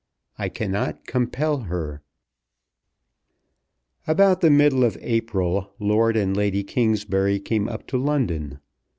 [0.39, 2.01] "I CANNOT COMPEL HER."
[4.07, 8.57] About the middle of April Lord and Lady Kingsbury came up to London.